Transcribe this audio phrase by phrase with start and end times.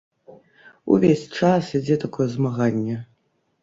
[0.95, 2.95] Увесь час ідзе такое змаганне.